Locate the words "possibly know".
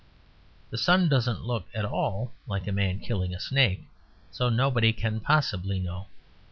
5.19-6.07